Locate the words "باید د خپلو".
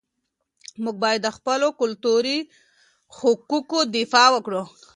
1.03-1.67